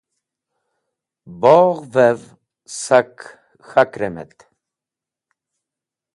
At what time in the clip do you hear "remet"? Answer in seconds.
3.99-4.35